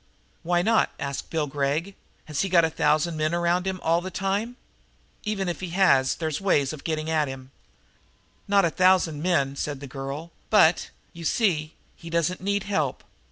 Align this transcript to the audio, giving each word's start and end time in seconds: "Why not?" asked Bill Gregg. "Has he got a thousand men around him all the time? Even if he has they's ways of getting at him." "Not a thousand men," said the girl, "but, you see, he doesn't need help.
"Why 0.41 0.63
not?" 0.63 0.89
asked 0.99 1.29
Bill 1.29 1.45
Gregg. 1.45 1.93
"Has 2.25 2.41
he 2.41 2.49
got 2.49 2.65
a 2.65 2.71
thousand 2.71 3.17
men 3.17 3.35
around 3.35 3.67
him 3.67 3.79
all 3.83 4.01
the 4.01 4.09
time? 4.09 4.55
Even 5.25 5.47
if 5.47 5.59
he 5.59 5.69
has 5.77 6.15
they's 6.15 6.41
ways 6.41 6.73
of 6.73 6.83
getting 6.83 7.07
at 7.07 7.27
him." 7.27 7.51
"Not 8.47 8.65
a 8.65 8.71
thousand 8.71 9.21
men," 9.21 9.55
said 9.55 9.79
the 9.79 9.85
girl, 9.85 10.31
"but, 10.49 10.89
you 11.13 11.23
see, 11.23 11.75
he 11.95 12.09
doesn't 12.09 12.41
need 12.41 12.63
help. 12.63 13.03